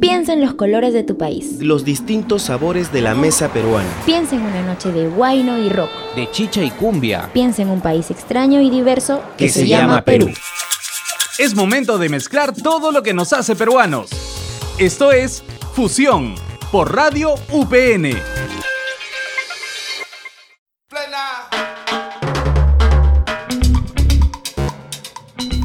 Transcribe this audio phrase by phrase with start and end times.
[0.00, 1.56] Piensa en los colores de tu país.
[1.60, 3.88] Los distintos sabores de la mesa peruana.
[4.04, 5.88] Piensa en una noche de guayno y rock.
[6.14, 7.30] De chicha y cumbia.
[7.32, 10.30] Piensa en un país extraño y diverso que, se, llama Perú.
[11.38, 14.10] Es momento de mezclar todo lo que nos hace peruanos.
[14.76, 16.34] Esto es Fusión
[16.70, 18.18] por Radio UPN.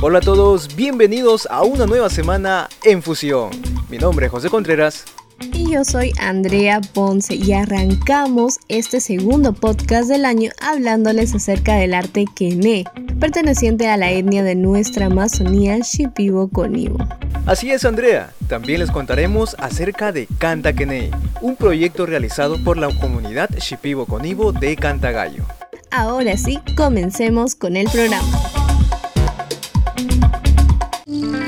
[0.03, 3.70] Hola a todos, bienvenidos a una nueva semana en Fusión.
[3.91, 5.03] Mi nombre es José Contreras.
[5.51, 11.93] Y yo soy Andrea Ponce y arrancamos este segundo podcast del año hablándoles acerca del
[11.93, 12.85] arte Kene,
[13.19, 16.99] perteneciente a la etnia de nuestra Amazonía Shipibo Conibo.
[17.45, 22.87] Así es Andrea, también les contaremos acerca de Canta Kene, un proyecto realizado por la
[22.97, 25.43] comunidad Shipibo Conibo de Cantagallo.
[25.91, 28.39] Ahora sí, comencemos con el programa.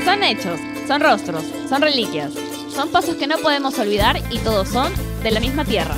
[0.04, 2.32] Son hechos, son rostros, son reliquias,
[2.74, 5.94] son pasos que no podemos olvidar y todos son de la misma tierra.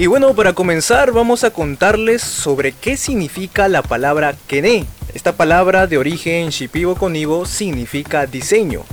[0.00, 4.86] Y bueno, para comenzar vamos a contarles sobre qué significa la palabra Kene.
[5.12, 8.84] Esta palabra de origen shipibo conibo significa diseño,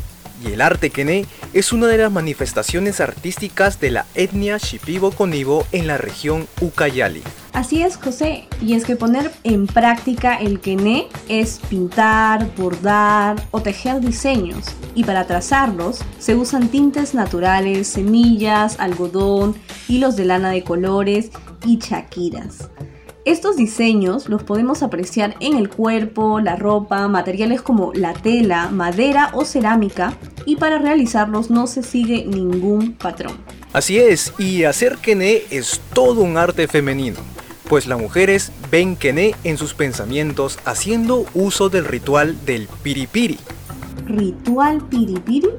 [0.44, 5.66] y el arte Kene es una de las manifestaciones artísticas de la etnia Shipibo Conibo
[5.72, 7.24] en la región Ucayali.
[7.54, 13.62] Así es, José, y es que poner en práctica el Kene es pintar, bordar o
[13.62, 19.56] tejer diseños, y para trazarlos se usan tintes naturales, semillas, algodón,
[19.88, 21.32] hilos de lana de colores
[21.66, 22.70] y chaquiras.
[23.26, 29.32] Estos diseños los podemos apreciar en el cuerpo, la ropa, materiales como la tela, madera
[29.34, 30.14] o cerámica
[30.46, 33.34] y para realizarlos no se sigue ningún patrón.
[33.74, 37.18] Así es, y hacer kene es todo un arte femenino,
[37.68, 43.40] pues las mujeres ven kene en sus pensamientos haciendo uso del ritual del piripiri.
[44.06, 45.50] ¿Ritual piripiri?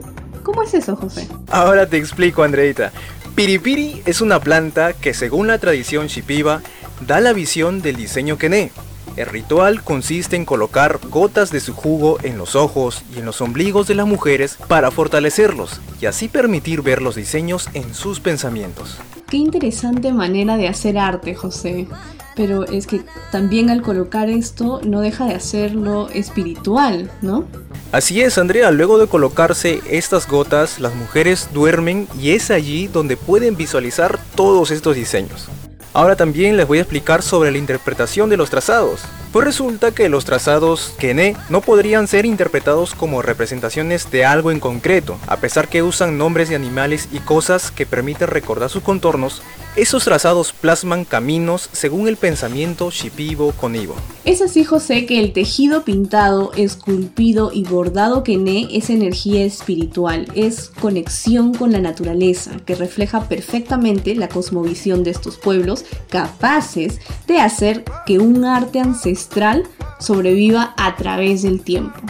[0.45, 1.27] ¿Cómo es eso, José?
[1.51, 2.93] Ahora te explico, Andreita.
[3.35, 6.63] Piripiri es una planta que según la tradición shipiba
[7.01, 8.71] da la visión del diseño Kené.
[9.17, 13.41] El ritual consiste en colocar gotas de su jugo en los ojos y en los
[13.41, 18.99] ombligos de las mujeres para fortalecerlos y así permitir ver los diseños en sus pensamientos.
[19.29, 21.89] Qué interesante manera de hacer arte, José.
[22.37, 23.01] Pero es que
[23.33, 27.47] también al colocar esto no deja de hacerlo espiritual, ¿no?
[27.93, 33.17] Así es, Andrea, luego de colocarse estas gotas, las mujeres duermen y es allí donde
[33.17, 35.49] pueden visualizar todos estos diseños.
[35.97, 39.01] Ahora también les voy a explicar sobre la interpretación de los trazados.
[39.33, 44.61] Pues resulta que los trazados Kene no podrían ser interpretados como representaciones de algo en
[44.61, 49.41] concreto, a pesar que usan nombres de animales y cosas que permiten recordar sus contornos,
[49.77, 53.95] esos trazados plasman caminos según el pensamiento shipibo conibo.
[54.25, 60.69] Es así, José, que el tejido pintado, esculpido y bordado Kene es energía espiritual, es
[60.81, 67.85] conexión con la naturaleza, que refleja perfectamente la cosmovisión de estos pueblos, capaces de hacer
[68.07, 69.65] que un arte ancestral
[70.01, 72.01] sobreviva a través del tiempo.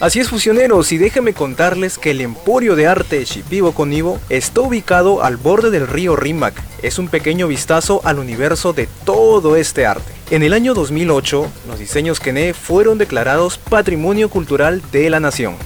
[0.00, 5.22] Así es fusioneros y déjenme contarles que el Emporio de Arte Shipibo Conibo está ubicado
[5.22, 6.54] al borde del río Rímac.
[6.82, 10.10] Es un pequeño vistazo al universo de todo este arte.
[10.30, 15.56] En el año 2008, los diseños Kene fueron declarados Patrimonio Cultural de la Nación.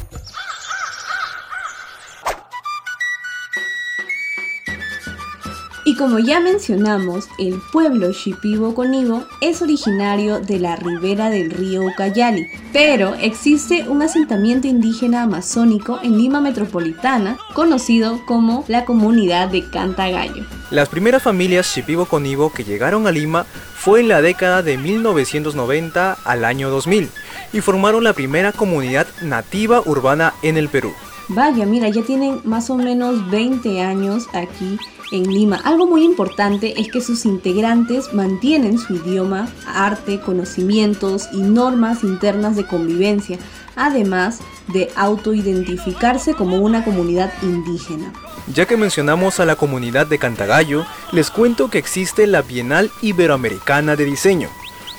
[5.95, 11.85] Y como ya mencionamos, el pueblo Shipibo Conibo es originario de la ribera del río
[11.85, 19.71] Ucayali, pero existe un asentamiento indígena amazónico en Lima Metropolitana, conocido como la comunidad de
[19.71, 20.45] Cantagallo.
[20.73, 23.47] Las primeras familias Shipibo Conibo que llegaron a Lima
[23.77, 27.09] fue en la década de 1990 al año 2000
[27.53, 30.93] y formaron la primera comunidad nativa urbana en el Perú.
[31.29, 34.77] Vaya, mira, ya tienen más o menos 20 años aquí
[35.15, 35.61] en Lima.
[35.65, 42.57] Algo muy importante es que sus integrantes mantienen su idioma, arte, conocimientos y normas internas
[42.57, 43.39] de convivencia,
[43.77, 44.41] además
[44.73, 48.13] de autoidentificarse como una comunidad indígena.
[48.53, 53.97] Ya que mencionamos a la comunidad de Cantagallo, les cuento que existe la Bienal Iberoamericana
[53.97, 54.49] de Diseño,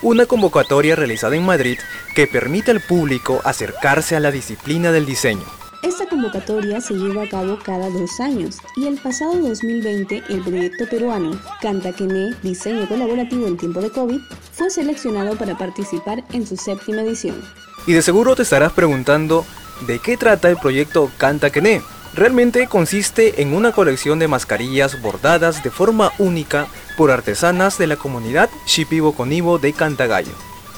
[0.02, 1.78] una convocatoria realizada en Madrid
[2.16, 5.44] que permite al público acercarse a la disciplina del diseño.
[5.82, 10.88] Esta convocatoria se lleva a cabo cada dos años y el pasado 2020 el proyecto
[10.90, 14.20] peruano Canta Quené Diseño Colaborativo en tiempo de COVID
[14.52, 17.42] fue seleccionado para participar en su séptima edición.
[17.86, 19.46] Y de seguro te estarás preguntando,
[19.86, 21.82] ¿de qué trata el proyecto Canta Quené?
[22.14, 26.68] Realmente consiste en una colección de mascarillas bordadas de forma única
[26.98, 30.32] por artesanas de la comunidad Shipibo Conibo de Cantagallo.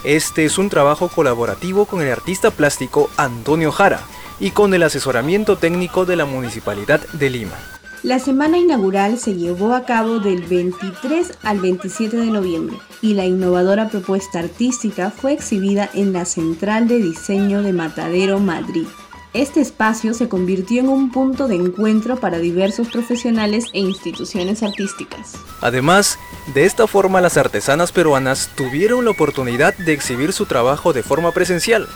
[0.04, 4.02] Este es un trabajo colaborativo con el artista plástico Antonio Jara
[4.40, 7.56] y con el asesoramiento técnico de la Municipalidad de Lima.
[8.04, 13.26] La semana inaugural se llevó a cabo del 23 al 27 de noviembre y la
[13.26, 18.86] innovadora propuesta artística fue exhibida en la Central de Diseño de Matadero, Madrid.
[19.34, 25.34] Este espacio se convirtió en un punto de encuentro para diversos profesionales e instituciones artísticas.
[25.62, 26.18] Además,
[26.54, 31.34] de esta forma las artesanas peruanas tuvieron la oportunidad de exhibir su trabajo de forma
[31.34, 31.88] presencial,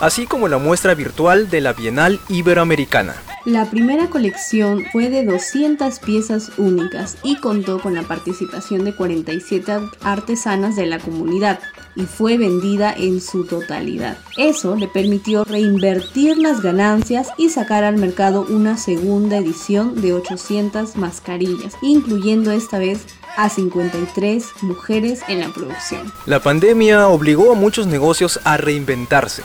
[0.00, 3.14] así como la muestra virtual de la Bienal Iberoamericana.
[3.46, 9.72] La primera colección fue de 200 piezas únicas y contó con la participación de 47
[10.02, 11.60] artesanas de la comunidad
[11.94, 14.18] y fue vendida en su totalidad.
[14.36, 20.96] Eso le permitió reinvertir las ganancias y sacar al mercado una segunda edición de 800
[20.96, 23.06] mascarillas, incluyendo esta vez
[23.36, 26.12] a 53 mujeres en la producción.
[26.26, 29.44] La pandemia obligó a muchos negocios a reinventarse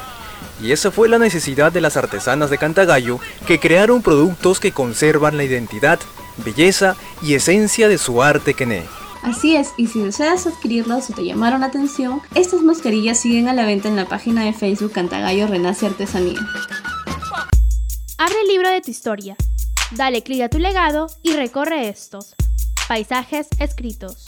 [0.61, 5.37] y esa fue la necesidad de las artesanas de Cantagallo que crearon productos que conservan
[5.37, 5.99] la identidad,
[6.45, 8.83] belleza y esencia de su arte quené.
[9.23, 13.53] Así es, y si deseas adquirirlos o te llamaron la atención, estas mascarillas siguen a
[13.53, 16.39] la venta en la página de Facebook Cantagallo Renace Artesanía.
[18.17, 19.35] Abre el libro de tu historia,
[19.91, 22.35] dale clic a tu legado y recorre estos
[22.87, 24.25] paisajes escritos.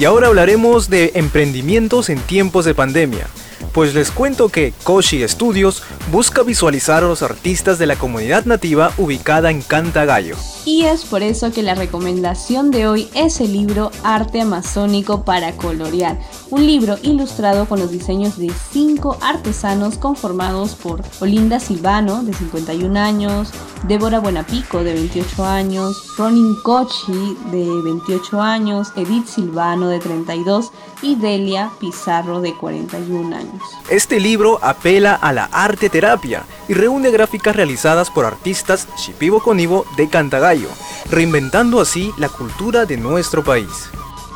[0.00, 3.26] Y ahora hablaremos de emprendimientos en tiempos de pandemia.
[3.74, 8.92] Pues les cuento que Koshi Studios busca visualizar a los artistas de la comunidad nativa
[8.96, 10.36] ubicada en Cantagallo.
[10.64, 15.52] Y es por eso que la recomendación de hoy es el libro Arte Amazónico para
[15.52, 16.18] Colorear,
[16.50, 22.98] un libro ilustrado con los diseños de cinco artesanos conformados por Olinda Silvano, de 51
[22.98, 23.50] años,
[23.84, 30.70] Débora Buenapico, de 28 años, Ronin Kochi, de 28 años, Edith Silvano, de 32
[31.02, 33.62] y Delia Pizarro, de 41 años.
[33.88, 39.84] Este libro apela a la arte terapia y reúne gráficas realizadas por artistas Shipibo Conibo
[39.96, 40.68] de Cantagallo,
[41.10, 43.90] reinventando así la cultura de nuestro país.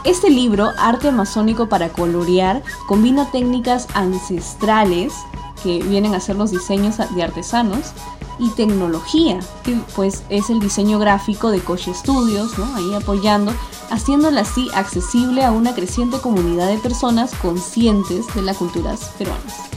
[0.05, 5.15] Este libro, Arte Amazónico para Colorear, combina técnicas ancestrales
[5.63, 7.93] que vienen a ser los diseños de artesanos
[8.39, 12.67] y tecnología, que pues es el diseño gráfico de Coche Studios, ¿no?
[12.75, 13.55] ahí apoyando,
[13.91, 19.74] haciéndola así accesible a una creciente comunidad de personas conscientes de las culturas peruanas.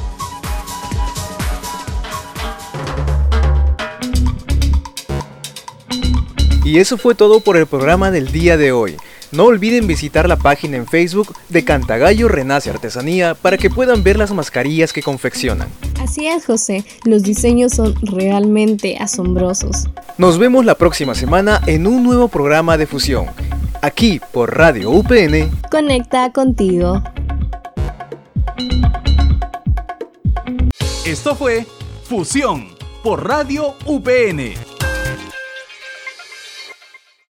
[6.68, 8.98] Y eso fue todo por el programa del día de hoy.
[9.32, 14.18] No olviden visitar la página en Facebook de Cantagallo Renace Artesanía para que puedan ver
[14.18, 15.70] las mascarillas que confeccionan.
[16.02, 19.86] Así es, José, los diseños son realmente asombrosos.
[20.18, 23.28] Nos vemos la próxima semana en un nuevo programa de fusión,
[23.82, 25.50] aquí por Radio UPN.
[25.72, 27.02] Conecta contigo.
[31.06, 31.66] Esto fue
[32.04, 32.68] Fusión
[33.04, 34.67] por Radio UPN